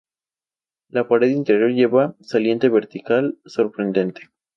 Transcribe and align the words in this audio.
La 0.89 1.07
pared 1.07 1.27
interior 1.29 1.69
lleva 1.69 2.15
un 2.17 2.23
saliente 2.23 2.69
vertical, 2.69 3.37
sorprendente. 3.45 4.31